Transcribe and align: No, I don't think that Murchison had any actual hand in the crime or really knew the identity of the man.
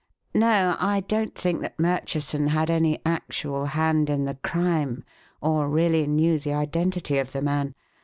No, 0.33 0.77
I 0.79 1.01
don't 1.01 1.35
think 1.35 1.61
that 1.61 1.79
Murchison 1.79 2.47
had 2.47 2.71
any 2.71 2.99
actual 3.05 3.65
hand 3.67 4.09
in 4.09 4.25
the 4.25 4.33
crime 4.33 5.03
or 5.41 5.69
really 5.69 6.07
knew 6.07 6.39
the 6.39 6.55
identity 6.55 7.19
of 7.19 7.33
the 7.33 7.41
man. 7.43 7.75